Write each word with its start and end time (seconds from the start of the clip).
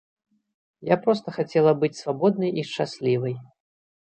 Я 0.93 0.97
проста 1.03 1.27
хацела 1.35 1.75
быць 1.83 1.93
свабоднай 2.01 2.51
і 2.63 2.65
шчаслівай. 2.71 3.39